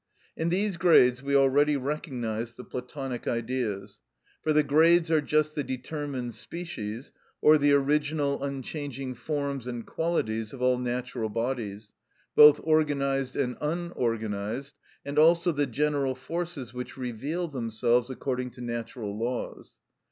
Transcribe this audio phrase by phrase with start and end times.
[0.35, 3.99] In these grades we already recognised the Platonic Ideas,
[4.41, 10.53] for the grades are just the determined species, or the original unchanging forms and qualities
[10.53, 11.91] of all natural bodies,
[12.35, 14.73] both organised and unorganised,
[15.05, 19.77] and also the general forces which reveal themselves according to natural laws.